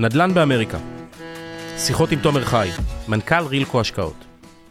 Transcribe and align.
נדל"ן 0.00 0.34
באמריקה. 0.34 0.78
שיחות 1.78 2.12
עם 2.12 2.18
תומר 2.20 2.44
חי, 2.44 2.68
מנכ"ל 3.08 3.46
רילקו 3.46 3.80
השקעות. 3.80 4.24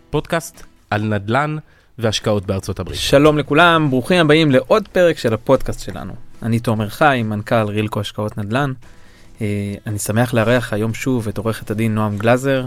פודקאסט 0.10 0.64
על 0.90 1.02
נדל"ן 1.02 1.58
והשקעות 1.98 2.46
בארצות 2.46 2.80
הברית. 2.80 3.00
שלום 3.00 3.38
לכולם, 3.38 3.90
ברוכים 3.90 4.20
הבאים 4.20 4.52
לעוד 4.52 4.88
פרק 4.88 5.18
של 5.18 5.34
הפודקאסט 5.34 5.80
שלנו. 5.80 6.14
אני 6.44 6.60
תומר 6.60 6.90
חי, 6.90 7.22
מנכ"ל 7.26 7.66
רילקו 7.68 8.00
השקעות 8.00 8.38
נדל"ן. 8.38 8.74
אה, 9.42 9.74
אני 9.88 10.00
שמח 10.00 10.34
לארח 10.34 10.74
היום 10.74 10.94
שוב 10.94 11.28
את 11.28 11.38
עורכת 11.38 11.72
הדין 11.72 11.96
נועם 11.96 12.18
גלזר. 12.18 12.66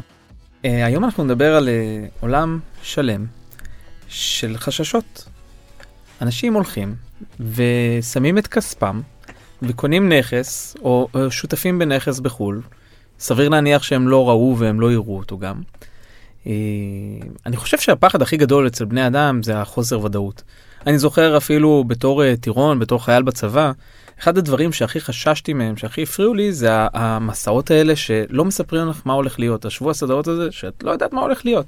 אה, 0.64 0.86
היום 0.86 1.04
אנחנו 1.04 1.24
נדבר 1.24 1.56
על 1.56 1.68
אה, 1.68 2.06
עולם 2.20 2.58
שלם 2.82 3.26
של 4.08 4.56
חששות. 4.56 5.29
אנשים 6.20 6.54
הולכים 6.54 6.94
ושמים 7.40 8.38
את 8.38 8.46
כספם 8.46 9.00
וקונים 9.62 10.12
נכס 10.12 10.76
או, 10.82 11.08
או 11.14 11.30
שותפים 11.30 11.79
בנכס 11.79 12.21
בחו"ל. 12.21 12.62
סביר 13.18 13.48
להניח 13.48 13.82
שהם 13.82 14.08
לא 14.08 14.29
ראו 14.29 14.57
והם 14.58 14.80
לא 14.80 14.93
יראו 14.93 15.18
אותו 15.18 15.38
גם. 15.38 15.61
אה, 16.46 16.52
אני 17.46 17.57
חושב 17.57 17.79
שהפחד 17.79 18.22
הכי 18.22 18.36
גדול 18.36 18.66
אצל 18.66 18.85
בני 18.85 19.07
אדם 19.07 19.43
זה 19.43 19.61
החוסר 19.61 20.04
ודאות. 20.04 20.43
אני 20.86 20.98
זוכר 20.98 21.36
אפילו 21.36 21.85
בתור 21.86 22.25
אה, 22.25 22.36
טירון, 22.36 22.79
בתור 22.79 23.04
חייל 23.04 23.22
בצבא, 23.22 23.72
אחד 24.21 24.38
הדברים 24.38 24.72
שהכי 24.72 25.00
חששתי 25.00 25.52
מהם, 25.52 25.76
שהכי 25.76 26.02
הפריעו 26.02 26.35
לי, 26.35 26.52
זה 26.52 26.68
המסעות 26.72 27.71
האלה 27.71 27.96
שלא 27.96 28.44
מספרים 28.44 28.88
לך 28.88 29.02
מה 29.04 29.13
הולך 29.13 29.38
להיות, 29.38 29.64
השבוע 29.64 29.94
סדרות 29.94 30.29
הזה, 30.29 30.52
שאת 30.52 30.82
לא 30.82 30.90
יודעת 30.90 31.13
מה 31.13 31.21
הולך 31.21 31.44
להיות. 31.44 31.66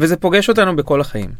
וזה 0.00 0.16
פוגש 0.16 0.48
אותנו 0.48 0.76
בכל 0.76 1.00
החיים. 1.00 1.30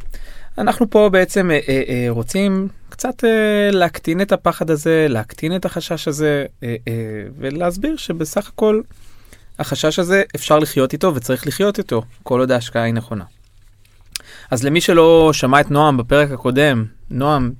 אנחנו 0.58 0.90
פה 0.90 1.08
בעצם 1.12 1.50
אה, 1.50 1.58
אה, 1.68 1.82
אה, 1.88 2.06
רוצים 2.08 2.68
קצת 2.88 3.24
אה, 3.24 3.70
להקטין 3.72 4.20
את 4.20 4.32
הפחד 4.32 4.70
הזה, 4.70 5.06
להקטין 5.08 5.56
את 5.56 5.64
החשש 5.64 6.08
הזה, 6.08 6.46
אה, 6.62 6.76
אה, 6.88 6.92
ולהסביר 7.38 7.96
שבסך 7.96 8.48
הכל 8.48 8.80
החשש 9.58 9.98
הזה 9.98 10.22
אפשר 10.36 10.58
לחיות 10.58 10.92
איתו 10.92 11.14
וצריך 11.14 11.46
לחיות 11.46 11.78
איתו, 11.78 12.02
כל 12.22 12.40
עוד 12.40 12.50
ההשקעה 12.50 12.82
היא 12.82 12.94
נכונה. 12.94 13.24
אז 14.50 14.64
למי 14.64 14.80
שלא 14.80 15.30
שמע 15.32 15.60
את 15.60 15.70
נועם 15.70 15.96
בפרק 15.96 16.30
הקודם, 16.30 16.84
נועם, 17.10 17.52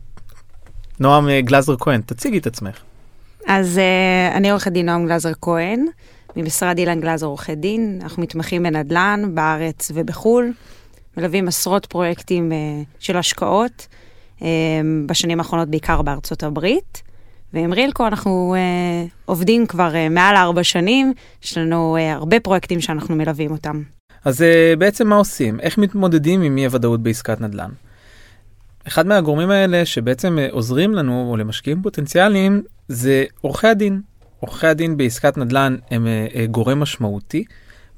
נועם 1.01 1.29
אה, 1.29 1.41
גלזר 1.41 1.77
כהן, 1.77 2.01
תציגי 2.07 2.39
את 2.39 2.47
עצמך. 2.47 2.79
אז 3.47 3.77
uh, 3.79 4.37
אני 4.37 4.51
עורכת 4.51 4.73
דין 4.73 4.87
נועם 4.87 5.07
גלזר 5.07 5.33
כהן, 5.41 5.87
ממשרד 6.37 6.79
אילן 6.79 7.01
גלזר 7.01 7.27
עורכי 7.27 7.55
דין. 7.55 7.99
אנחנו 8.03 8.23
מתמחים 8.23 8.63
בנדל"ן 8.63 9.23
בארץ 9.35 9.91
ובחו"ל, 9.95 10.53
מלווים 11.17 11.49
עשרות 11.49 11.87
פרויקטים 11.87 12.53
uh, 12.53 12.55
של 12.99 13.17
השקעות, 13.17 13.87
uh, 14.39 14.43
בשנים 15.07 15.39
האחרונות 15.39 15.69
בעיקר 15.69 16.03
בארצות 16.03 16.43
הברית. 16.43 17.03
ועם 17.53 17.73
רילקו 17.73 18.07
אנחנו 18.07 18.55
uh, 18.57 19.11
עובדים 19.25 19.67
כבר 19.67 19.93
uh, 19.93 20.13
מעל 20.13 20.37
ארבע 20.37 20.65
שנים, 20.65 21.13
יש 21.45 21.59
לנו 21.59 21.97
uh, 21.97 22.15
הרבה 22.15 22.41
פרויקטים 22.41 22.81
שאנחנו 22.81 23.17
מלווים 23.17 23.51
אותם. 23.51 23.83
אז 24.25 24.41
uh, 24.41 24.77
בעצם 24.79 25.09
מה 25.09 25.17
עושים? 25.17 25.61
איך 25.61 25.79
מתמודדים 25.79 26.43
עם 26.43 26.57
אי 26.57 26.65
הוודאות 26.65 27.03
בעסקת 27.03 27.41
נדל"ן? 27.41 27.71
אחד 28.89 29.07
מהגורמים 29.07 29.51
האלה 29.51 29.87
שבעצם 29.87 30.39
uh, 30.39 30.53
עוזרים 30.53 30.95
לנו, 30.95 31.29
או 31.31 31.37
למשקיעים 31.37 31.83
פוטנציאליים, 31.83 32.63
זה 32.89 33.25
עורכי 33.41 33.67
הדין. 33.67 34.01
עורכי 34.41 34.67
הדין 34.67 34.97
בעסקת 34.97 35.39
נדל"ן 35.39 35.77
הם 35.91 36.07
גורם 36.51 36.81
משמעותי, 36.81 37.45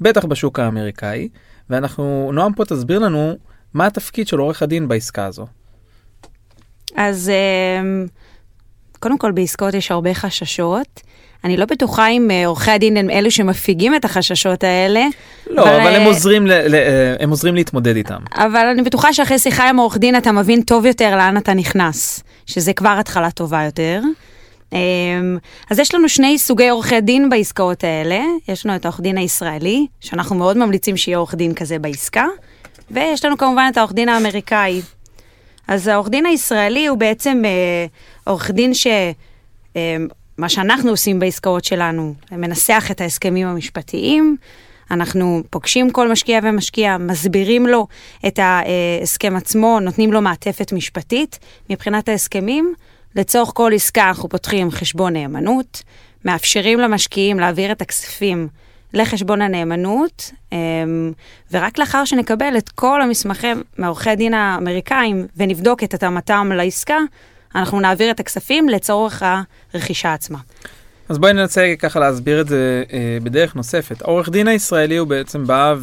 בטח 0.00 0.24
בשוק 0.24 0.58
האמריקאי, 0.58 1.28
ואנחנו, 1.70 2.30
נועם 2.32 2.52
פה 2.52 2.64
תסביר 2.64 2.98
לנו 2.98 3.36
מה 3.74 3.86
התפקיד 3.86 4.28
של 4.28 4.38
עורך 4.38 4.62
הדין 4.62 4.88
בעסקה 4.88 5.26
הזו. 5.26 5.46
אז 6.96 7.30
uh, 7.32 8.10
קודם 8.98 9.18
כל 9.18 9.32
בעסקאות 9.32 9.74
יש 9.74 9.90
הרבה 9.90 10.14
חששות. 10.14 11.00
אני 11.44 11.56
לא 11.56 11.64
בטוחה 11.64 12.08
אם 12.08 12.30
אה, 12.30 12.46
עורכי 12.46 12.70
הדין 12.70 12.96
הם 12.96 13.10
אלו 13.10 13.30
שמפיגים 13.30 13.94
את 13.94 14.04
החששות 14.04 14.64
האלה. 14.64 15.04
לא, 15.50 15.62
אבל, 15.62 15.80
אבל 15.80 15.94
הם, 15.94 16.02
עוזרים 16.02 16.46
ל, 16.46 16.52
ל, 16.52 16.74
אה, 16.74 17.14
הם 17.20 17.30
עוזרים 17.30 17.54
להתמודד 17.54 17.96
איתם. 17.96 18.18
אבל 18.34 18.66
אני 18.66 18.82
בטוחה 18.82 19.12
שאחרי 19.12 19.38
שיחה 19.38 19.68
עם 19.68 19.76
עורך 19.76 19.98
דין 19.98 20.16
אתה 20.16 20.32
מבין 20.32 20.62
טוב 20.62 20.86
יותר 20.86 21.16
לאן 21.16 21.36
אתה 21.36 21.54
נכנס, 21.54 22.22
שזה 22.46 22.72
כבר 22.72 22.96
התחלה 23.00 23.30
טובה 23.30 23.64
יותר. 23.64 24.00
אמ, 24.76 25.38
אז 25.70 25.78
יש 25.78 25.94
לנו 25.94 26.08
שני 26.08 26.38
סוגי 26.38 26.68
עורכי 26.68 27.00
דין 27.00 27.28
בעסקאות 27.30 27.84
האלה. 27.84 28.20
יש 28.48 28.66
לנו 28.66 28.76
את 28.76 28.84
העורך 28.84 29.00
דין 29.00 29.18
הישראלי, 29.18 29.86
שאנחנו 30.00 30.36
מאוד 30.36 30.58
ממליצים 30.58 30.96
שיהיה 30.96 31.18
עורך 31.18 31.34
דין 31.34 31.54
כזה 31.54 31.78
בעסקה, 31.78 32.26
ויש 32.90 33.24
לנו 33.24 33.38
כמובן 33.38 33.68
את 33.72 33.76
העורך 33.76 33.92
דין 33.92 34.08
האמריקאי. 34.08 34.80
אז 35.68 35.88
העורך 35.88 36.08
דין 36.08 36.26
הישראלי 36.26 36.86
הוא 36.86 36.98
בעצם 36.98 37.42
אה, 37.44 37.86
עורך 38.24 38.50
דין 38.50 38.74
ש... 38.74 38.86
אה, 39.76 39.96
מה 40.38 40.48
שאנחנו 40.48 40.90
עושים 40.90 41.18
בעסקאות 41.18 41.64
שלנו, 41.64 42.14
מנסח 42.32 42.88
את 42.90 43.00
ההסכמים 43.00 43.46
המשפטיים, 43.46 44.36
אנחנו 44.90 45.42
פוגשים 45.50 45.90
כל 45.90 46.12
משקיע 46.12 46.40
ומשקיע, 46.42 46.96
מסבירים 46.98 47.66
לו 47.66 47.86
את 48.26 48.38
ההסכם 48.38 49.36
עצמו, 49.36 49.80
נותנים 49.80 50.12
לו 50.12 50.20
מעטפת 50.20 50.72
משפטית. 50.72 51.38
מבחינת 51.70 52.08
ההסכמים, 52.08 52.74
לצורך 53.16 53.50
כל 53.54 53.72
עסקה 53.74 54.08
אנחנו 54.08 54.28
פותחים 54.28 54.70
חשבון 54.70 55.12
נאמנות, 55.12 55.82
מאפשרים 56.24 56.78
למשקיעים 56.78 57.40
להעביר 57.40 57.72
את 57.72 57.82
הכספים 57.82 58.48
לחשבון 58.92 59.42
הנאמנות, 59.42 60.30
ורק 61.52 61.78
לאחר 61.78 62.04
שנקבל 62.04 62.54
את 62.58 62.68
כל 62.68 63.02
המסמכים 63.02 63.62
מעורכי 63.78 64.10
הדין 64.10 64.34
האמריקאים 64.34 65.26
ונבדוק 65.36 65.84
את 65.84 65.94
התאמתם 65.94 66.52
לעסקה, 66.54 66.98
אנחנו 67.54 67.80
נעביר 67.80 68.10
את 68.10 68.20
הכספים 68.20 68.68
לצורך 68.68 69.22
הרכישה 69.74 70.14
עצמה. 70.14 70.38
אז 71.08 71.18
בואי 71.18 71.32
ננסה 71.32 71.74
ככה 71.78 72.00
להסביר 72.00 72.40
את 72.40 72.48
זה 72.48 72.84
אה, 72.92 73.18
בדרך 73.22 73.56
נוספת. 73.56 74.02
העורך 74.02 74.28
דין 74.28 74.48
הישראלי 74.48 74.96
הוא 74.96 75.08
בעצם 75.08 75.46
בא 75.46 75.74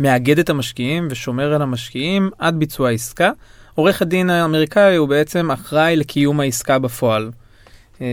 ומאגד 0.00 0.36
אה, 0.36 0.42
את 0.42 0.50
המשקיעים 0.50 1.08
ושומר 1.10 1.54
על 1.54 1.62
המשקיעים 1.62 2.30
עד 2.38 2.54
ביצוע 2.58 2.88
העסקה. 2.88 3.30
עורך 3.78 4.02
הדין 4.02 4.30
האמריקאי 4.30 4.96
הוא 4.96 5.08
בעצם 5.08 5.50
אחראי 5.50 5.96
לקיום 5.96 6.40
העסקה 6.40 6.78
בפועל. 6.78 7.30
אה, 8.00 8.06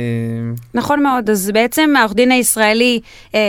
נכון 0.74 1.04
מאוד, 1.04 1.30
אז 1.30 1.52
בעצם 1.54 1.94
העורך 1.98 2.14
דין 2.14 2.32
הישראלי 2.32 3.00
אה, 3.36 3.40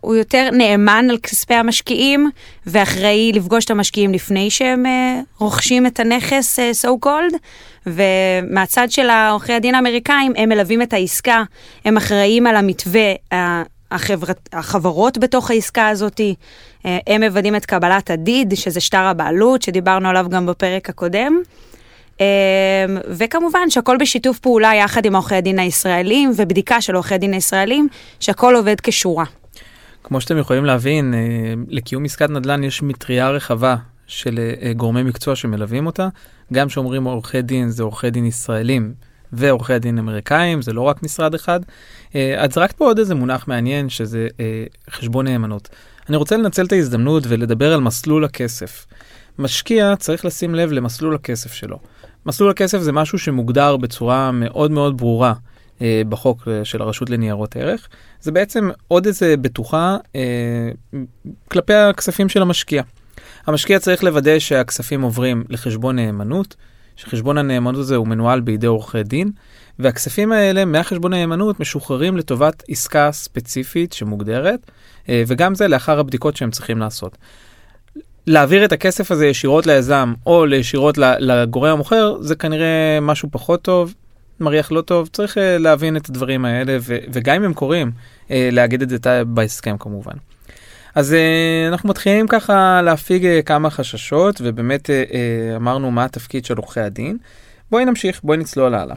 הוא 0.00 0.14
יותר 0.14 0.48
נאמן 0.52 1.06
על 1.10 1.18
כספי 1.18 1.54
המשקיעים 1.54 2.30
ואחראי 2.66 3.32
לפגוש 3.34 3.64
את 3.64 3.70
המשקיעים 3.70 4.12
לפני 4.12 4.50
שהם 4.50 4.86
אה, 4.86 5.20
רוכשים 5.38 5.86
את 5.86 6.00
הנכס 6.00 6.58
אה, 6.58 6.70
so 6.82 7.06
called, 7.06 7.36
ומהצד 7.86 8.90
של 8.90 9.10
העורכי 9.10 9.52
הדין 9.52 9.74
האמריקאים 9.74 10.32
הם 10.36 10.48
מלווים 10.48 10.82
את 10.82 10.92
העסקה, 10.92 11.42
הם 11.84 11.96
אחראים 11.96 12.46
על 12.46 12.56
המתווה. 12.56 13.12
אה, 13.32 13.62
החברת, 13.90 14.48
החברות 14.52 15.18
בתוך 15.18 15.50
העסקה 15.50 15.88
הזאת, 15.88 16.20
אה, 16.86 16.98
הם 17.06 17.22
מוודאים 17.22 17.56
את 17.56 17.66
קבלת 17.66 18.10
הדיד, 18.10 18.54
שזה 18.56 18.80
שטר 18.80 19.02
הבעלות, 19.02 19.62
שדיברנו 19.62 20.08
עליו 20.08 20.26
גם 20.28 20.46
בפרק 20.46 20.88
הקודם. 20.88 21.42
אמ, 22.20 22.26
וכמובן 23.08 23.70
שהכל 23.70 23.96
בשיתוף 24.00 24.38
פעולה 24.38 24.74
יחד 24.74 25.04
עם 25.04 25.14
עורכי 25.14 25.34
הדין 25.34 25.58
הישראלים 25.58 26.32
ובדיקה 26.36 26.80
של 26.80 26.94
עורכי 26.94 27.14
הדין 27.14 27.34
הישראלים 27.34 27.88
שהכל 28.20 28.56
עובד 28.56 28.80
כשורה. 28.80 29.24
כמו 30.04 30.20
שאתם 30.20 30.38
יכולים 30.38 30.64
להבין, 30.64 31.14
אה, 31.14 31.18
לקיום 31.68 32.04
עסקת 32.04 32.30
נדל"ן 32.30 32.64
יש 32.64 32.82
מטריה 32.82 33.30
רחבה 33.30 33.76
של 34.06 34.38
אה, 34.62 34.72
גורמי 34.72 35.02
מקצוע 35.02 35.36
שמלווים 35.36 35.86
אותה. 35.86 36.08
גם 36.52 36.68
שאומרים 36.68 37.04
עורכי 37.04 37.42
דין 37.42 37.68
זה 37.68 37.82
עורכי 37.82 38.10
דין 38.10 38.24
ישראלים 38.24 38.92
ועורכי 39.32 39.78
דין 39.78 39.98
אמריקאים, 39.98 40.62
זה 40.62 40.72
לא 40.72 40.80
רק 40.80 41.02
משרד 41.02 41.34
אחד. 41.34 41.60
אה, 42.14 42.44
את 42.44 42.52
זרקת 42.52 42.74
פה 42.74 42.84
עוד 42.84 42.98
איזה 42.98 43.14
מונח 43.14 43.48
מעניין 43.48 43.88
שזה 43.88 44.28
חשבון 44.90 45.28
נאמנות. 45.28 45.68
אני 46.08 46.16
רוצה 46.16 46.36
לנצל 46.36 46.64
את 46.64 46.72
ההזדמנות 46.72 47.24
ולדבר 47.28 47.72
על 47.72 47.80
מסלול 47.80 48.24
הכסף. 48.24 48.86
משקיע 49.38 49.96
צריך 49.96 50.24
לשים 50.24 50.54
לב 50.54 50.72
למסלול 50.72 51.14
הכסף 51.14 51.52
שלו. 51.52 51.78
מסלול 52.26 52.50
הכסף 52.50 52.78
זה 52.78 52.92
משהו 52.92 53.18
שמוגדר 53.18 53.76
בצורה 53.76 54.32
מאוד 54.32 54.70
מאוד 54.70 54.96
ברורה 54.96 55.32
אה, 55.82 56.02
בחוק 56.08 56.48
אה, 56.48 56.64
של 56.64 56.82
הרשות 56.82 57.10
לניירות 57.10 57.56
ערך. 57.56 57.88
זה 58.20 58.32
בעצם 58.32 58.70
עוד 58.88 59.06
איזה 59.06 59.36
בטוחה 59.36 59.96
אה, 60.16 60.70
כלפי 61.48 61.74
הכספים 61.74 62.28
של 62.28 62.42
המשקיע. 62.42 62.82
המשקיע 63.46 63.78
צריך 63.78 64.04
לוודא 64.04 64.38
שהכספים 64.38 65.02
עוברים 65.02 65.44
לחשבון 65.48 65.96
נאמנות, 65.96 66.56
שחשבון 66.98 67.38
הנאמנות 67.38 67.80
הזה 67.80 67.96
הוא 67.96 68.06
מנוהל 68.06 68.40
בידי 68.40 68.66
עורכי 68.66 69.02
דין, 69.02 69.30
והכספים 69.78 70.32
האלה 70.32 70.64
מהחשבון 70.64 71.12
הנאמנות 71.12 71.60
משוחררים 71.60 72.16
לטובת 72.16 72.62
עסקה 72.68 73.12
ספציפית 73.12 73.92
שמוגדרת, 73.92 74.70
אה, 75.08 75.22
וגם 75.26 75.54
זה 75.54 75.68
לאחר 75.68 75.98
הבדיקות 75.98 76.36
שהם 76.36 76.50
צריכים 76.50 76.78
לעשות. 76.78 77.18
להעביר 78.26 78.64
את 78.64 78.72
הכסף 78.72 79.10
הזה 79.10 79.26
ישירות 79.26 79.66
ליזם 79.66 80.14
או 80.26 80.46
ישירות 80.46 80.98
לגורם 80.98 81.72
המוכר 81.72 82.16
זה 82.20 82.34
כנראה 82.34 82.98
משהו 83.02 83.28
פחות 83.32 83.62
טוב, 83.62 83.94
מריח 84.40 84.72
לא 84.72 84.80
טוב, 84.80 85.08
צריך 85.12 85.38
אה, 85.38 85.58
להבין 85.58 85.96
את 85.96 86.08
הדברים 86.08 86.44
האלה 86.44 86.78
וגם 86.82 87.36
אם 87.36 87.44
הם 87.44 87.54
קורים, 87.54 87.90
אה, 88.30 88.48
להגיד 88.52 88.82
את 88.82 88.88
זה 88.88 89.24
בהסכם 89.24 89.76
כמובן. 89.78 90.14
אז 90.98 91.14
אה, 91.14 91.68
אנחנו 91.68 91.88
מתחילים 91.88 92.26
ככה 92.28 92.82
להפיג 92.82 93.40
כמה 93.46 93.70
חששות 93.70 94.40
ובאמת 94.44 94.90
אמרנו 95.56 95.90
מה 95.90 96.04
התפקיד 96.04 96.44
של 96.44 96.56
עורכי 96.56 96.80
הדין. 96.80 97.16
בואי 97.70 97.84
נמשיך, 97.84 98.20
בואי 98.22 98.38
נצלול 98.38 98.74
הלאה. 98.74 98.96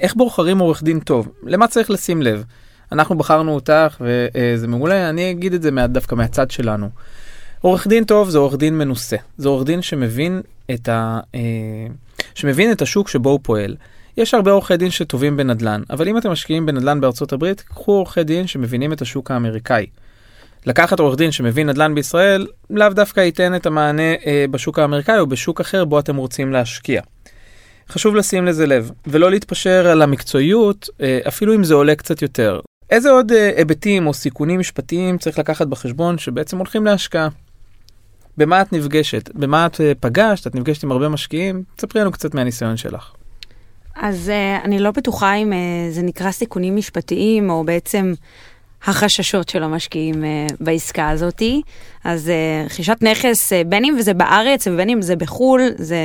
איך 0.00 0.14
בוחרים 0.14 0.58
עורך 0.58 0.82
דין 0.82 1.00
טוב? 1.00 1.28
למה 1.42 1.66
צריך 1.66 1.90
לשים 1.90 2.22
לב? 2.22 2.44
אנחנו 2.92 3.18
בחרנו 3.18 3.54
אותך 3.54 4.00
וזה 4.00 4.68
מעולה, 4.68 5.08
אני 5.08 5.30
אגיד 5.30 5.54
את 5.54 5.62
זה 5.62 5.70
דווקא 5.88 6.14
מהצד 6.14 6.50
שלנו. 6.50 6.88
עורך 7.60 7.86
דין 7.86 8.04
טוב 8.04 8.30
זה 8.30 8.38
עורך 8.38 8.56
דין 8.56 8.78
מנוסה, 8.78 9.16
זה 9.38 9.48
עורך 9.48 9.66
דין 9.66 9.82
שמבין 9.82 10.40
את, 10.74 10.88
ה, 10.88 11.20
אה, 11.34 11.40
שמבין 12.34 12.72
את 12.72 12.82
השוק 12.82 13.08
שבו 13.08 13.30
הוא 13.30 13.40
פועל. 13.42 13.76
יש 14.16 14.34
הרבה 14.34 14.50
עורכי 14.50 14.76
דין 14.76 14.90
שטובים 14.90 15.36
בנדל"ן, 15.36 15.82
אבל 15.90 16.08
אם 16.08 16.18
אתם 16.18 16.30
משקיעים 16.30 16.66
בנדל"ן 16.66 17.00
בארצות 17.00 17.32
הברית, 17.32 17.60
קחו 17.60 17.92
עורכי 17.92 18.24
דין 18.24 18.46
שמבינים 18.46 18.92
את 18.92 19.02
השוק 19.02 19.30
האמריקאי. 19.30 19.86
לקחת 20.66 21.00
עורך 21.00 21.16
דין 21.16 21.30
שמבין 21.30 21.68
נדל"ן 21.68 21.94
בישראל, 21.94 22.46
לאו 22.70 22.88
דווקא 22.88 23.20
ייתן 23.20 23.54
את 23.54 23.66
המענה 23.66 24.14
אה, 24.26 24.44
בשוק 24.50 24.78
האמריקאי 24.78 25.18
או 25.18 25.26
בשוק 25.26 25.60
אחר 25.60 25.84
בו 25.84 25.98
אתם 25.98 26.16
רוצים 26.16 26.52
להשקיע. 26.52 27.00
חשוב 27.88 28.14
לשים 28.14 28.46
לזה 28.46 28.66
לב, 28.66 28.90
ולא 29.06 29.30
להתפשר 29.30 29.86
על 29.86 30.02
המקצועיות, 30.02 30.88
אה, 31.00 31.18
אפילו 31.28 31.54
אם 31.54 31.64
זה 31.64 31.74
עולה 31.74 31.94
קצת 31.94 32.22
יותר. 32.22 32.60
איזה 32.90 33.10
עוד 33.10 33.32
אה, 33.32 33.52
היבטים 33.56 34.06
או 34.06 34.14
סיכונים 34.14 34.60
משפטיים 34.60 35.18
צריך 35.18 35.38
לקחת 35.38 35.66
בחשבון 35.66 36.18
שבעצם 36.18 36.58
הולכים 36.58 36.84
להשקעה? 36.84 37.28
במה 38.36 38.62
את 38.62 38.72
נפגשת? 38.72 39.30
במה 39.34 39.66
את 39.66 39.80
אה, 39.80 39.92
פגשת? 40.00 40.46
את 40.46 40.54
נפגשת 40.54 40.82
עם 40.82 40.92
הרבה 40.92 41.08
משקיעים? 41.08 41.62
תספרי 41.76 42.00
לנו 42.00 42.12
קצת 42.12 42.34
מהניסיון 42.34 42.76
שלך. 42.76 43.12
אז 43.96 44.28
uh, 44.28 44.64
אני 44.64 44.78
לא 44.78 44.90
בטוחה 44.90 45.34
אם 45.34 45.52
uh, 45.52 45.94
זה 45.94 46.02
נקרא 46.02 46.30
סיכונים 46.30 46.76
משפטיים, 46.76 47.50
או 47.50 47.64
בעצם 47.64 48.12
החששות 48.84 49.48
של 49.48 49.62
המשקיעים 49.62 50.14
uh, 50.14 50.54
בעסקה 50.60 51.10
הזאתי. 51.10 51.62
אז 52.04 52.28
uh, 52.28 52.66
רכישת 52.66 52.96
נכס, 53.02 53.52
uh, 53.52 53.68
בין 53.68 53.84
אם 53.84 53.96
זה 54.00 54.14
בארץ 54.14 54.66
ובין 54.66 54.88
אם 54.88 55.02
זה 55.02 55.16
בחו"ל, 55.16 55.62
זה, 55.76 55.98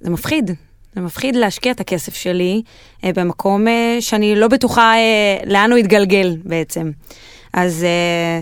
זה 0.00 0.10
מפחיד. 0.10 0.50
זה 0.94 1.00
מפחיד 1.00 1.36
להשקיע 1.36 1.72
את 1.72 1.80
הכסף 1.80 2.14
שלי 2.14 2.62
uh, 3.00 3.06
במקום 3.14 3.66
uh, 3.66 3.70
שאני 4.00 4.36
לא 4.36 4.48
בטוחה 4.48 4.92
uh, 4.94 5.48
לאן 5.48 5.70
הוא 5.70 5.78
יתגלגל 5.78 6.36
בעצם. 6.44 6.90
אז 7.52 7.86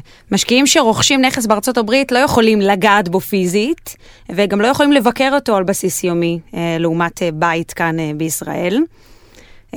uh, 0.00 0.32
משקיעים 0.32 0.66
שרוכשים 0.66 1.20
נכס 1.20 1.46
בארצות 1.46 1.78
הברית 1.78 2.12
לא 2.12 2.18
יכולים 2.18 2.60
לגעת 2.60 3.08
בו 3.08 3.20
פיזית, 3.20 3.96
וגם 4.32 4.60
לא 4.60 4.66
יכולים 4.66 4.92
לבקר 4.92 5.30
אותו 5.34 5.56
על 5.56 5.64
בסיס 5.64 6.04
יומי, 6.04 6.38
uh, 6.50 6.56
לעומת 6.78 7.18
uh, 7.18 7.24
בית 7.34 7.72
כאן 7.72 7.96
uh, 7.98 8.02
בישראל. 8.16 8.82
Um, 9.74 9.76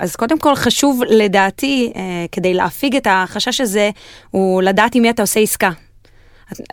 אז 0.00 0.16
קודם 0.16 0.38
כל 0.38 0.54
חשוב 0.54 1.00
לדעתי, 1.08 1.92
uh, 1.94 1.98
כדי 2.32 2.54
להפיג 2.54 2.96
את 2.96 3.06
החשש 3.10 3.60
הזה, 3.60 3.90
הוא 4.30 4.62
לדעת 4.62 4.94
עם 4.94 5.02
מי 5.02 5.10
אתה 5.10 5.22
עושה 5.22 5.40
עסקה. 5.40 5.70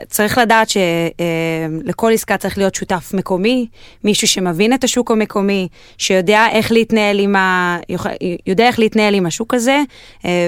צריך 0.07 0.37
לדעת 0.37 0.67
שלכל 0.69 2.11
עסקה 2.13 2.37
צריך 2.37 2.57
להיות 2.57 2.75
שותף 2.75 3.11
מקומי, 3.13 3.67
מישהו 4.03 4.27
שמבין 4.27 4.73
את 4.73 4.83
השוק 4.83 5.11
המקומי, 5.11 5.67
שיודע 5.97 6.47
איך 6.51 6.71
להתנהל 6.71 7.19
עם, 7.19 7.35
ה... 7.35 7.77
יודע 8.47 8.67
איך 8.67 8.79
להתנהל 8.79 9.13
עם 9.13 9.25
השוק 9.25 9.53
הזה, 9.53 9.81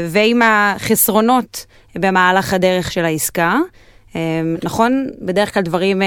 ועם 0.09 0.41
החסרונות 0.41 1.65
במהלך 1.95 2.53
הדרך 2.53 2.91
של 2.91 3.05
העסקה. 3.05 3.57
נכון, 4.63 5.07
בדרך 5.21 5.53
כלל 5.53 5.63
דברים 5.63 6.01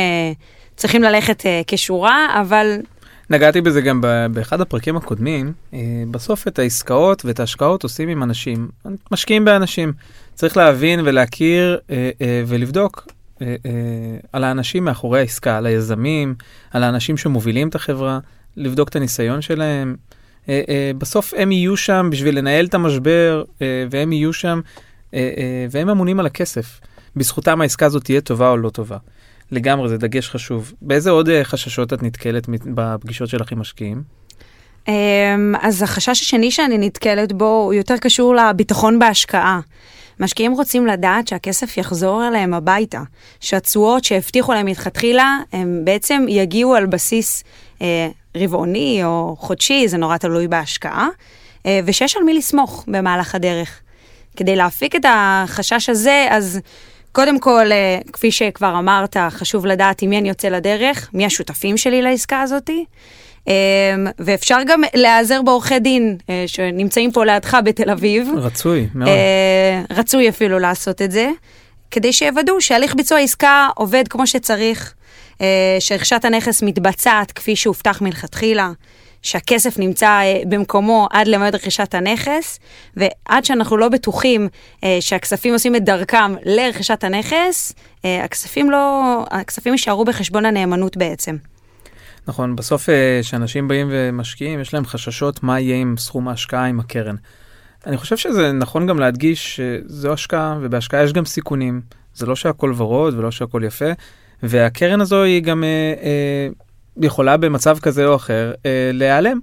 צריכים 0.77 1.03
ללכת 1.03 1.43
כשורה, 1.67 2.27
אבל 2.41 2.81
נגעתי 3.31 3.61
בזה 3.61 3.81
גם 3.81 4.00
באחד 4.32 4.61
הפרקים 4.61 4.97
הקודמים, 4.97 5.53
בסוף 6.11 6.49
את 6.49 6.59
העסקאות 6.59 7.25
ואת 7.25 7.41
ההשקעות 7.41 7.82
עושים 7.82 8.09
עם 8.09 8.23
אנשים, 8.23 8.69
משקיעים 9.11 9.44
באנשים. 9.44 9.93
צריך 10.35 10.56
להבין 10.56 11.00
ולהכיר 11.05 11.79
אה, 11.91 12.11
אה, 12.21 12.43
ולבדוק 12.47 13.06
אה, 13.43 13.47
אה, 13.67 13.71
על 14.32 14.44
האנשים 14.44 14.85
מאחורי 14.85 15.21
העסקה, 15.21 15.56
על 15.56 15.67
היזמים, 15.67 16.35
על 16.71 16.82
האנשים 16.82 17.17
שמובילים 17.17 17.69
את 17.69 17.75
החברה, 17.75 18.19
לבדוק 18.56 18.88
את 18.88 18.97
הניסיון 18.97 19.43
שלהם. 19.43 19.97
אה, 20.49 20.62
אה, 20.69 20.91
בסוף 20.99 21.35
הם 21.37 21.53
יהיו 21.53 21.77
שם 21.77 22.09
בשביל 22.12 22.38
לנהל 22.38 22.67
את 22.67 22.75
המשבר, 22.75 23.44
אה, 23.62 23.87
והם 23.91 24.12
יהיו 24.12 24.32
שם, 24.32 24.61
אה, 25.15 25.19
אה, 25.37 25.67
והם 25.70 25.88
אמונים 25.88 26.20
על 26.20 26.27
הכסף. 26.27 26.81
בזכותם 27.17 27.61
העסקה 27.61 27.87
הזאת 27.87 28.05
תהיה 28.05 28.20
טובה 28.20 28.50
או 28.50 28.56
לא 28.56 28.70
טובה. 28.70 28.97
לגמרי, 29.52 29.88
זה 29.88 29.99
דגש 29.99 30.31
חשוב. 30.31 30.73
באיזה 30.82 31.11
עוד 31.11 31.29
אה, 31.29 31.44
חששות 31.44 31.93
את 31.93 32.02
נתקלת 32.02 32.46
בפגישות 32.75 33.29
שלך 33.29 33.52
עם 33.52 33.58
משקיעים? 33.58 34.02
אמ, 34.88 35.55
אז 35.61 35.82
החשש 35.82 36.23
השני 36.23 36.50
שאני 36.50 36.79
נתקלת 36.79 37.32
בו 37.32 37.62
הוא 37.64 37.75
יותר 37.75 37.96
קשור 37.96 38.35
לביטחון 38.35 38.99
בהשקעה. 38.99 39.61
משקיעים 40.20 40.52
רוצים 40.52 40.87
לדעת 40.87 41.29
שהכסף 41.29 41.76
יחזור 41.76 42.29
אליהם 42.29 42.55
הביתה, 42.55 43.00
שהתשואות 43.41 44.05
שהבטיחו 44.05 44.52
להם 44.52 44.67
מלכתחילה, 44.67 45.38
הם 45.52 45.81
בעצם 45.85 46.25
יגיעו 46.29 46.75
על 46.75 46.87
בסיס 46.87 47.44
אה, 47.82 48.08
רבעוני 48.37 49.05
או 49.05 49.37
חודשי, 49.38 49.88
זה 49.88 49.96
נורא 49.96 50.17
תלוי 50.17 50.49
בהשקעה, 50.49 51.08
אה, 51.67 51.81
ושיש 51.85 52.17
על 52.17 52.23
מי 52.23 52.35
לסמוך 52.35 52.85
במהלך 52.88 53.35
הדרך. 53.35 53.81
כדי 54.37 54.56
להפיק 54.56 54.96
את 54.96 55.05
החשש 55.08 55.88
הזה, 55.88 56.26
אז 56.31 56.61
קודם 57.15 57.39
כל, 57.39 57.73
אה, 57.73 57.99
כפי 58.13 58.33
שכבר 58.33 58.79
אמרת, 58.79 59.17
חשוב 59.31 59.67
לדעת 59.67 60.03
עם 60.03 60.11
מי 60.11 60.19
אני 60.19 60.29
יוצא 60.29 60.49
לדרך, 60.49 61.11
מי 61.13 61.27
השותפים 61.27 61.77
שלי 61.77 62.03
לעסקה 62.03 62.41
הזאתי. 62.41 62.85
אמ, 63.47 63.53
ואפשר 64.19 64.59
גם 64.67 64.83
להיעזר 64.95 65.43
בעורכי 65.43 65.79
דין 65.79 66.17
אה, 66.31 66.45
שנמצאים 66.47 67.13
פה 67.13 67.25
לידך 67.25 67.59
בתל 67.65 67.91
אביב. 67.91 68.29
רצוי, 68.37 68.89
מאוד. 68.95 69.09
אה, 69.09 69.83
רצוי 69.91 70.29
אפילו 70.29 70.59
לעשות 70.59 71.03
את 71.03 71.11
זה, 71.11 71.31
כדי 71.91 72.13
שיוודאו 72.13 72.61
שהליך 72.61 72.95
ביצוע 72.95 73.19
עסקה 73.19 73.69
עובד 73.75 74.09
כמו 74.09 74.27
שצריך, 74.27 74.95
שרכישת 75.81 76.25
הנכס 76.25 76.63
מתבצעת 76.63 77.33
כפי 77.33 77.57
שהובטח 77.57 78.03
מלכתחילה. 78.03 78.73
שהכסף 79.25 79.79
נמצא 79.79 80.21
במקומו 80.49 81.09
עד 81.12 81.29
למועד 81.29 81.55
רכישת 81.55 81.94
הנכס, 81.94 82.59
ועד 82.97 83.44
שאנחנו 83.44 83.76
לא 83.76 83.88
בטוחים 83.88 84.49
שהכספים 85.00 85.53
עושים 85.53 85.76
את 85.76 85.85
דרכם 85.85 86.35
לרכישת 86.44 87.05
הנכס, 87.05 87.75
הכספים 88.05 88.71
לא, 88.71 89.03
הכספים 89.31 89.73
יישארו 89.73 90.05
בחשבון 90.05 90.47
הנאמנות 90.47 90.97
בעצם. 90.97 91.37
נכון, 92.29 92.56
בסוף 92.56 92.88
כשאנשים 93.23 93.69
באים 93.69 93.88
ומשקיעים, 93.91 94.61
יש 94.61 94.75
להם 94.75 94.85
חששות 94.85 95.43
מה 95.43 95.61
יהיה 95.61 95.77
עם 95.77 95.94
סכום 95.99 96.29
ההשקעה 96.29 96.67
עם 96.67 96.81
הקרן. 96.81 97.17
אני 97.87 97.97
חושב 97.97 98.17
שזה 98.17 98.53
נכון 98.53 98.87
גם 98.87 98.99
להדגיש 98.99 99.61
שזו 99.61 100.12
השקעה, 100.12 100.59
ובהשקעה 100.61 101.03
יש 101.03 101.12
גם 101.12 101.25
סיכונים. 101.25 101.81
זה 102.15 102.27
לא 102.27 102.37
שהכל 102.37 102.73
ורוד 102.77 103.19
ולא 103.19 103.31
שהכל 103.31 103.62
יפה, 103.67 103.91
והקרן 104.43 105.00
הזו 105.00 105.23
היא 105.23 105.43
גם 105.43 105.65
אה, 105.65 105.94
אה, 106.03 106.49
יכולה 107.02 107.37
במצב 107.37 107.79
כזה 107.79 108.06
או 108.06 108.17
אחר 108.17 108.52
אה, 108.67 108.91
להיעלם. 108.93 109.38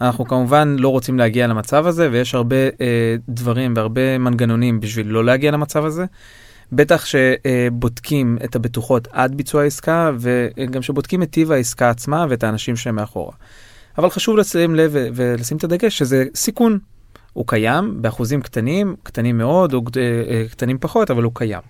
אנחנו 0.00 0.24
כמובן 0.24 0.76
לא 0.78 0.88
רוצים 0.88 1.18
להגיע 1.18 1.46
למצב 1.46 1.86
הזה, 1.86 2.08
ויש 2.12 2.34
הרבה 2.34 2.56
אה, 2.56 3.16
דברים 3.28 3.72
והרבה 3.76 4.18
מנגנונים 4.18 4.80
בשביל 4.80 5.06
לא 5.06 5.24
להגיע 5.24 5.50
למצב 5.50 5.84
הזה. 5.84 6.04
בטח 6.72 7.04
שבודקים 7.06 8.38
את 8.44 8.56
הבטוחות 8.56 9.08
עד 9.12 9.34
ביצוע 9.34 9.62
העסקה, 9.62 10.10
וגם 10.18 10.82
שבודקים 10.82 11.22
את 11.22 11.30
טיב 11.30 11.52
העסקה 11.52 11.90
עצמה 11.90 12.26
ואת 12.28 12.44
האנשים 12.44 12.74
מאחורה. 12.92 13.32
אבל 13.98 14.10
חשוב 14.10 14.36
לשים 14.36 14.74
לב 14.74 14.92
ולשים 15.14 15.56
את 15.56 15.64
הדגש 15.64 15.98
שזה 15.98 16.24
סיכון. 16.34 16.78
הוא 17.32 17.46
קיים 17.46 18.02
באחוזים 18.02 18.42
קטנים, 18.42 18.96
קטנים 19.02 19.38
מאוד 19.38 19.74
או 19.74 19.82
אה, 19.96 20.48
קטנים 20.50 20.78
פחות, 20.78 21.10
אבל 21.10 21.22
הוא 21.22 21.32
קיים. 21.34 21.60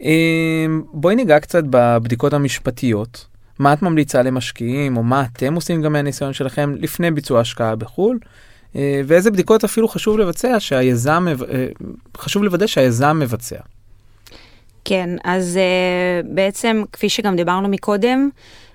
אמ, 0.00 0.82
בואי 0.92 1.14
ניגע 1.14 1.40
קצת 1.40 1.64
בבדיקות 1.70 2.32
המשפטיות. 2.32 3.26
מה 3.60 3.72
את 3.72 3.82
ממליצה 3.82 4.22
למשקיעים, 4.22 4.96
או 4.96 5.02
מה 5.02 5.24
אתם 5.32 5.54
עושים 5.54 5.82
גם 5.82 5.92
מהניסיון 5.92 6.32
שלכם 6.32 6.74
לפני 6.78 7.10
ביצוע 7.10 7.40
השקעה 7.40 7.76
בחו"ל, 7.76 8.18
אה, 8.76 9.00
ואיזה 9.06 9.30
בדיקות 9.30 9.64
אפילו 9.64 9.88
חשוב 9.88 10.18
לבצע 10.18 10.60
שהיזם, 10.60 11.26
אה, 11.28 11.66
חשוב 12.16 12.44
לוודא 12.44 12.66
שהיזם 12.66 13.18
מבצע. 13.20 13.58
כן, 14.84 15.10
אז 15.24 15.58
uh, 15.58 16.26
בעצם, 16.26 16.82
כפי 16.92 17.08
שגם 17.08 17.36
דיברנו 17.36 17.68
מקודם, 17.68 18.28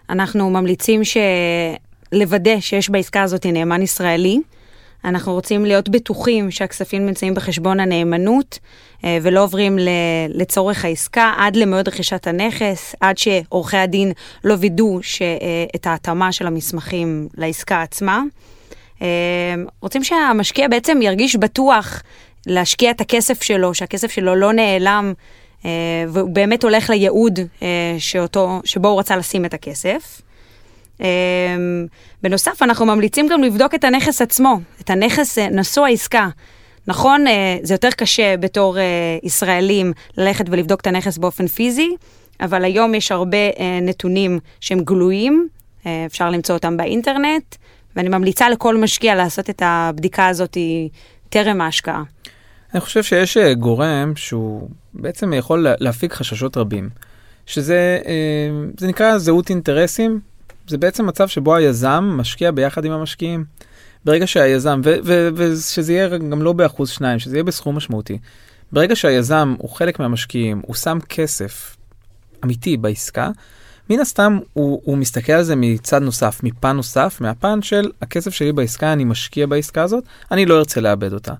אנחנו 0.09 0.49
ממליצים 0.49 1.03
ש... 1.03 1.17
לוודא 2.11 2.59
שיש 2.59 2.89
בעסקה 2.89 3.23
הזאת 3.23 3.45
נאמן 3.45 3.81
ישראלי. 3.81 4.41
אנחנו 5.05 5.33
רוצים 5.33 5.65
להיות 5.65 5.89
בטוחים 5.89 6.51
שהכספים 6.51 7.05
נמצאים 7.05 7.33
בחשבון 7.33 7.79
הנאמנות 7.79 8.59
uh, 8.97 9.05
ולא 9.21 9.43
עוברים. 9.43 9.77
לצורך 10.29 10.85
העסקה 10.85 11.33
עד 11.37 11.55
למועד 11.55 11.87
רכישת 11.87 12.27
הנכס, 12.27 12.95
עד 12.99 13.17
שעורכי 13.17 13.77
הדין 13.77 14.11
לא 14.43 14.55
וידאו 14.59 14.99
uh, 14.99 15.01
את 15.75 15.87
ההתאמה 15.87 16.31
של 16.31 16.47
המסמכים 16.47 17.27
לעסקה 17.37 17.81
עצמה. 17.81 18.23
Uh, 18.99 19.03
רוצים 19.81 20.03
שהמשקיע 20.03 20.67
בעצם 20.67 21.01
ירגיש 21.01 21.35
בטוח 21.35 22.01
להשקיע 22.47 22.91
את 22.91 23.01
הכסף 23.01 23.43
שלו, 23.43 23.73
שהכסף 23.73 24.11
שלו 24.11 24.35
לא 24.35 24.53
נעלם 24.53 25.13
אה, 25.65 26.05
והוא 26.07 26.29
באמת 26.29 26.63
הולך 26.63 26.89
לייעוד 26.89 27.39
אה, 27.61 27.95
שאותו, 27.99 28.61
שבו 28.63 28.87
הוא 28.87 28.99
רצה 28.99 29.17
לשים 29.17 29.45
את 29.45 29.53
הכסף. 29.53 30.21
אה, 31.01 31.07
בנוסף, 32.23 32.61
אנחנו 32.61 32.85
ממליצים 32.85 33.27
גם 33.27 33.43
לבדוק 33.43 33.75
את 33.75 33.83
הנכס 33.83 34.21
עצמו, 34.21 34.59
את 34.81 34.89
הנכס 34.89 35.37
נשוא 35.37 35.85
העסקה. 35.85 36.29
נכון, 36.87 37.25
זה 37.63 37.73
יותר 37.73 37.89
קשה 37.97 38.37
בתור 38.37 38.77
ישראלים 39.23 39.93
ללכת 40.17 40.45
ולבדוק 40.49 40.81
את 40.81 40.87
הנכס 40.87 41.17
באופן 41.17 41.47
פיזי, 41.47 41.95
אבל 42.41 42.63
היום 42.63 42.95
יש 42.95 43.11
הרבה 43.11 43.37
נתונים 43.81 44.39
שהם 44.59 44.79
גלויים, 44.79 45.47
אפשר 46.05 46.29
למצוא 46.29 46.55
אותם 46.55 46.77
באינטרנט, 46.77 47.55
ואני 47.95 48.09
ממליצה 48.09 48.49
לכל 48.49 48.77
משקיע 48.77 49.15
לעשות 49.15 49.49
את 49.49 49.61
הבדיקה 49.65 50.27
הזאת 50.27 50.57
טרם 51.29 51.61
ההשקעה. 51.61 52.03
אני 52.73 52.81
חושב 52.81 53.03
שיש 53.03 53.37
אה, 53.37 53.53
גורם 53.53 54.13
שהוא 54.15 54.69
בעצם 54.93 55.33
יכול 55.33 55.67
להפיק 55.79 56.13
חששות 56.13 56.57
רבים, 56.57 56.89
שזה 57.45 57.99
אה, 58.05 58.49
זה 58.77 58.87
נקרא 58.87 59.17
זהות 59.17 59.49
אינטרסים, 59.49 60.19
זה 60.67 60.77
בעצם 60.77 61.05
מצב 61.05 61.27
שבו 61.27 61.55
היזם 61.55 62.13
משקיע 62.17 62.51
ביחד 62.51 62.85
עם 62.85 62.91
המשקיעים. 62.91 63.45
ברגע 64.05 64.27
שהיזם, 64.27 64.81
ושזה 65.35 65.93
יהיה 65.93 66.17
גם 66.17 66.41
לא 66.41 66.53
באחוז 66.53 66.89
שניים, 66.89 67.19
שזה 67.19 67.35
יהיה 67.35 67.43
בסכום 67.43 67.75
משמעותי. 67.75 68.17
ברגע 68.71 68.95
שהיזם 68.95 69.55
הוא 69.57 69.69
חלק 69.69 69.99
מהמשקיעים, 69.99 70.61
הוא 70.65 70.75
שם 70.75 70.97
כסף 71.09 71.75
אמיתי 72.43 72.77
בעסקה, 72.77 73.29
מן 73.89 73.99
הסתם 73.99 74.39
הוא, 74.53 74.81
הוא 74.85 74.97
מסתכל 74.97 75.33
על 75.33 75.43
זה 75.43 75.55
מצד 75.55 76.01
נוסף, 76.01 76.39
מפן 76.43 76.75
נוסף, 76.75 77.17
מהפן 77.21 77.61
של 77.61 77.91
הכסף 78.01 78.33
שלי 78.33 78.51
בעסקה, 78.51 78.93
אני 78.93 79.03
משקיע 79.03 79.45
בעסקה 79.47 79.83
הזאת, 79.83 80.03
אני 80.31 80.45
לא 80.45 80.59
ארצה 80.59 80.81
לאבד 80.81 81.13
אותה. 81.13 81.33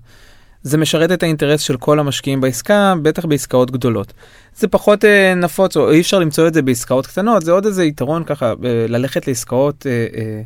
זה 0.66 0.78
משרת 0.78 1.12
את 1.12 1.22
האינטרס 1.22 1.60
של 1.60 1.76
כל 1.76 1.98
המשקיעים 1.98 2.40
בעסקה, 2.40 2.94
בטח 3.02 3.24
בעסקאות 3.24 3.70
גדולות. 3.70 4.12
זה 4.56 4.68
פחות 4.68 5.04
אה, 5.04 5.34
נפוץ, 5.34 5.76
או 5.76 5.90
אי 5.90 6.00
אפשר 6.00 6.18
למצוא 6.18 6.48
את 6.48 6.54
זה 6.54 6.62
בעסקאות 6.62 7.06
קטנות, 7.06 7.42
זה 7.42 7.52
עוד 7.52 7.66
איזה 7.66 7.84
יתרון 7.84 8.24
ככה, 8.24 8.46
אה, 8.46 8.86
ללכת 8.88 9.28
לעסקאות 9.28 9.86
אה, 9.86 10.06
אה, 10.16 10.42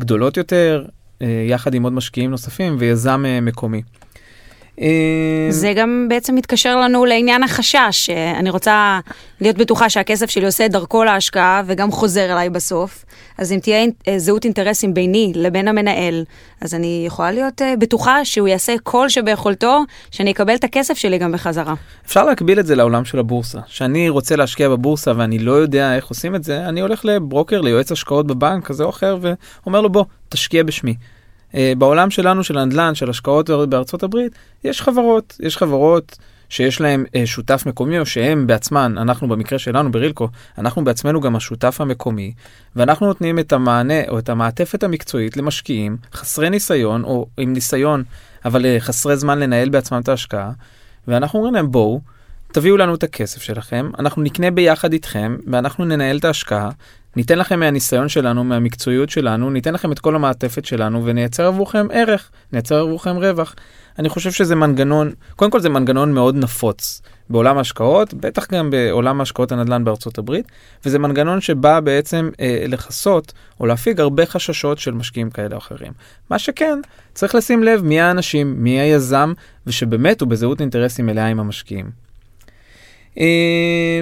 גדולות 0.00 0.36
יותר, 0.36 0.84
אה, 1.22 1.44
יחד 1.48 1.74
עם 1.74 1.82
עוד 1.82 1.92
משקיעים 1.92 2.30
נוספים 2.30 2.76
ויזם 2.78 3.24
אה, 3.26 3.40
מקומי. 3.40 3.82
אה, 4.82 5.46
זה 5.50 5.72
גם 5.76 6.06
בעצם 6.08 6.34
מתקשר 6.34 6.76
לנו 6.76 7.04
לעניין 7.04 7.42
החשש. 7.42 8.10
אני 8.10 8.50
רוצה 8.50 9.00
להיות 9.40 9.56
בטוחה 9.56 9.90
שהכסף 9.90 10.30
שלי 10.30 10.46
עושה 10.46 10.66
את 10.66 10.70
דרכו 10.70 11.04
להשקעה 11.04 11.62
וגם 11.66 11.90
חוזר 11.92 12.32
אליי 12.32 12.50
בסוף. 12.50 13.04
אז 13.38 13.52
אם 13.52 13.58
תהיה 13.58 13.86
זהות 14.16 14.44
אינטרסים 14.44 14.94
ביני 14.94 15.32
לבין 15.34 15.68
המנהל, 15.68 16.24
אז 16.60 16.74
אני 16.74 17.04
יכולה 17.06 17.32
להיות 17.32 17.62
בטוחה 17.78 18.24
שהוא 18.24 18.48
יעשה 18.48 18.74
כל 18.82 19.08
שביכולתו, 19.08 19.78
שאני 20.10 20.32
אקבל 20.32 20.54
את 20.54 20.64
הכסף 20.64 20.98
שלי 20.98 21.18
גם 21.18 21.32
בחזרה. 21.32 21.74
אפשר 22.06 22.24
להקביל 22.24 22.60
את 22.60 22.66
זה 22.66 22.74
לעולם 22.74 23.04
של 23.04 23.18
הבורסה. 23.18 23.58
שאני 23.66 24.08
רוצה 24.08 24.36
להשקיע 24.36 24.68
בבורסה 24.68 25.12
ואני 25.16 25.38
לא 25.38 25.52
יודע 25.52 25.96
איך 25.96 26.06
עושים 26.06 26.34
את 26.34 26.44
זה, 26.44 26.68
אני 26.68 26.80
הולך 26.80 27.04
לברוקר, 27.04 27.60
ליועץ 27.60 27.92
השקעות 27.92 28.26
בבנק 28.26 28.66
כזה 28.66 28.84
או 28.84 28.90
אחר, 28.90 29.18
ואומר 29.20 29.80
לו 29.80 29.90
בוא, 29.90 30.04
תשקיע 30.28 30.62
בשמי. 30.62 30.94
אה, 31.54 31.72
בעולם 31.78 32.10
שלנו 32.10 32.44
של 32.44 32.58
הנדל"ן, 32.58 32.94
של 32.94 33.10
השקעות 33.10 33.50
בארצות 33.50 34.02
הברית, 34.02 34.32
יש 34.64 34.82
חברות, 34.82 35.36
יש 35.40 35.56
חברות 35.56 36.16
שיש 36.52 36.80
להם 36.80 37.04
uh, 37.06 37.26
שותף 37.26 37.62
מקומי, 37.66 37.98
או 37.98 38.06
שהם 38.06 38.46
בעצמן, 38.46 38.98
אנחנו 38.98 39.28
במקרה 39.28 39.58
שלנו 39.58 39.92
ברילקו, 39.92 40.28
אנחנו 40.58 40.84
בעצמנו 40.84 41.20
גם 41.20 41.36
השותף 41.36 41.80
המקומי, 41.80 42.32
ואנחנו 42.76 43.06
נותנים 43.06 43.38
את 43.38 43.52
המענה 43.52 44.08
או 44.08 44.18
את 44.18 44.28
המעטפת 44.28 44.82
המקצועית 44.82 45.36
למשקיעים 45.36 45.96
חסרי 46.14 46.50
ניסיון, 46.50 47.04
או 47.04 47.26
עם 47.36 47.52
ניסיון, 47.52 48.04
אבל 48.44 48.64
uh, 48.64 48.80
חסרי 48.80 49.16
זמן 49.16 49.38
לנהל 49.38 49.68
בעצמם 49.68 50.00
את 50.00 50.08
ההשקעה, 50.08 50.50
ואנחנו 51.08 51.38
אומרים 51.38 51.54
להם 51.54 51.70
בואו, 51.70 52.00
תביאו 52.52 52.76
לנו 52.76 52.94
את 52.94 53.02
הכסף 53.02 53.42
שלכם, 53.42 53.90
אנחנו 53.98 54.22
נקנה 54.22 54.50
ביחד 54.50 54.92
איתכם, 54.92 55.36
ואנחנו 55.46 55.84
ננהל 55.84 56.16
את 56.16 56.24
ההשקעה, 56.24 56.70
ניתן 57.16 57.38
לכם 57.38 57.60
מהניסיון 57.60 58.08
שלנו, 58.08 58.44
מהמקצועיות 58.44 59.10
שלנו, 59.10 59.50
ניתן 59.50 59.74
לכם 59.74 59.92
את 59.92 59.98
כל 59.98 60.14
המעטפת 60.14 60.64
שלנו 60.64 61.04
ונייצר 61.04 61.46
עבורכם 61.46 61.86
ערך, 61.92 62.30
נייצר 62.52 62.80
עבורכם 62.80 63.16
רווח. 63.16 63.54
אני 63.98 64.08
חושב 64.08 64.30
שזה 64.30 64.54
מנגנון, 64.54 65.12
קודם 65.36 65.50
כל 65.50 65.60
זה 65.60 65.68
מנגנון 65.68 66.12
מאוד 66.12 66.36
נפוץ 66.36 67.02
בעולם 67.30 67.58
ההשקעות, 67.58 68.14
בטח 68.14 68.46
גם 68.52 68.70
בעולם 68.70 69.20
ההשקעות 69.20 69.52
הנדל"ן 69.52 69.84
בארצות 69.84 70.18
הברית, 70.18 70.46
וזה 70.84 70.98
מנגנון 70.98 71.40
שבא 71.40 71.80
בעצם 71.80 72.30
אה, 72.40 72.64
לכסות 72.68 73.32
או 73.60 73.66
להפיג 73.66 74.00
הרבה 74.00 74.26
חששות 74.26 74.78
של 74.78 74.94
משקיעים 74.94 75.30
כאלה 75.30 75.54
או 75.54 75.58
אחרים. 75.58 75.92
מה 76.30 76.38
שכן, 76.38 76.78
צריך 77.14 77.34
לשים 77.34 77.62
לב 77.62 77.84
מי 77.84 78.00
האנשים, 78.00 78.54
מי 78.58 78.80
היזם, 78.80 79.32
ושבאמת 79.66 80.20
הוא 80.20 80.28
בזהות 80.28 80.60
אינטרסים 80.60 81.06
מלאה 81.06 81.26
עם 81.26 81.40
המשקיעים. 81.40 81.90
אה, 83.18 84.00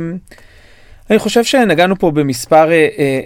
אני 1.11 1.19
חושב 1.19 1.45
שנגענו 1.45 1.99
פה 1.99 2.11
במספר 2.11 2.71
אה, 2.71 2.88
אה, 2.99 3.21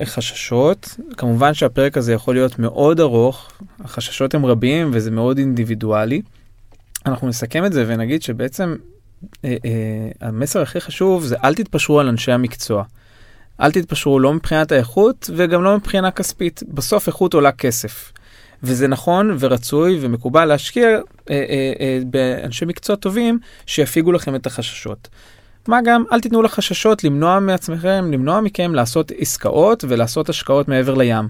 אה, 0.00 0.06
חששות. 0.06 0.96
כמובן 1.16 1.54
שהפרק 1.54 1.96
הזה 1.96 2.12
יכול 2.12 2.34
להיות 2.34 2.58
מאוד 2.58 3.00
ארוך, 3.00 3.50
החששות 3.80 4.34
הם 4.34 4.46
רבים 4.46 4.90
וזה 4.92 5.10
מאוד 5.10 5.38
אינדיבידואלי. 5.38 6.22
אנחנו 7.06 7.28
נסכם 7.28 7.64
את 7.64 7.72
זה 7.72 7.84
ונגיד 7.86 8.22
שבעצם 8.22 8.76
אה, 9.44 9.56
אה, 9.64 10.28
המסר 10.28 10.62
הכי 10.62 10.80
חשוב 10.80 11.24
זה 11.24 11.36
אל 11.44 11.54
תתפשרו 11.54 12.00
על 12.00 12.08
אנשי 12.08 12.32
המקצוע. 12.32 12.84
אל 13.60 13.72
תתפשרו 13.72 14.20
לא 14.20 14.34
מבחינת 14.34 14.72
האיכות 14.72 15.30
וגם 15.36 15.62
לא 15.62 15.76
מבחינה 15.76 16.10
כספית. 16.10 16.62
בסוף 16.68 17.06
איכות 17.06 17.34
עולה 17.34 17.52
כסף. 17.52 18.12
וזה 18.62 18.88
נכון 18.88 19.36
ורצוי 19.38 19.98
ומקובל 20.00 20.44
להשקיע 20.44 20.88
אה, 20.88 21.00
אה, 21.30 21.72
אה, 21.80 21.98
באנשי 22.06 22.64
מקצוע 22.64 22.96
טובים 22.96 23.38
שיפיגו 23.66 24.12
לכם 24.12 24.34
את 24.34 24.46
החששות. 24.46 25.08
מה 25.68 25.82
גם, 25.84 26.04
אל 26.12 26.20
תיתנו 26.20 26.42
לחששות 26.42 27.04
למנוע 27.04 27.40
מעצמכם, 27.40 28.10
למנוע 28.12 28.40
מכם 28.40 28.74
לעשות 28.74 29.12
עסקאות 29.18 29.84
ולעשות 29.88 30.28
השקעות 30.28 30.68
מעבר 30.68 30.94
לים. 30.94 31.28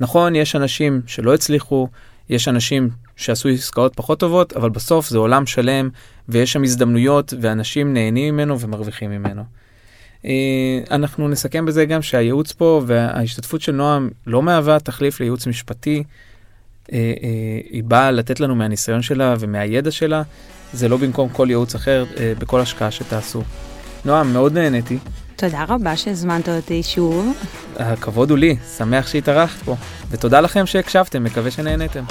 נכון, 0.00 0.34
יש 0.34 0.56
אנשים 0.56 1.00
שלא 1.06 1.34
הצליחו, 1.34 1.88
יש 2.28 2.48
אנשים 2.48 2.88
שעשו 3.16 3.48
עסקאות 3.48 3.92
פחות 3.96 4.20
טובות, 4.20 4.52
אבל 4.52 4.70
בסוף 4.70 5.08
זה 5.08 5.18
עולם 5.18 5.46
שלם, 5.46 5.88
ויש 6.28 6.52
שם 6.52 6.62
הזדמנויות, 6.62 7.34
ואנשים 7.40 7.94
נהנים 7.94 8.34
ממנו 8.34 8.60
ומרוויחים 8.60 9.10
ממנו. 9.10 9.42
אה, 10.24 10.80
אנחנו 10.90 11.28
נסכם 11.28 11.66
בזה 11.66 11.84
גם 11.84 12.02
שהייעוץ 12.02 12.52
פה 12.52 12.82
וההשתתפות 12.86 13.60
של 13.60 13.72
נועם 13.72 14.10
לא 14.26 14.42
מהווה 14.42 14.80
תחליף 14.80 15.20
לייעוץ 15.20 15.46
משפטי. 15.46 16.02
אה, 16.92 16.98
אה, 16.98 17.60
היא 17.70 17.84
באה 17.84 18.10
לתת 18.10 18.40
לנו 18.40 18.54
מהניסיון 18.54 19.02
שלה 19.02 19.34
ומהידע 19.38 19.90
שלה, 19.90 20.22
זה 20.72 20.88
לא 20.88 20.96
במקום 20.96 21.28
כל 21.28 21.46
ייעוץ 21.48 21.74
אחר 21.74 22.04
בכל 22.38 22.60
השקעה 22.60 22.90
שתעשו. 22.90 23.42
נועם, 24.04 24.32
מאוד 24.32 24.58
נהניתי. 24.58 24.98
תודה 25.36 25.64
רבה 25.68 25.96
שהזמנת 25.96 26.48
אותי 26.48 26.82
שוב. 26.82 27.36
הכבוד 27.76 28.30
הוא 28.30 28.38
לי, 28.38 28.56
שמח 28.78 29.06
שהתארחת 29.06 29.62
פה. 29.62 29.76
ותודה 30.10 30.40
לכם 30.40 30.66
שהקשבתם, 30.66 31.24
מקווה 31.24 31.50
שנהניתם. 31.50 32.04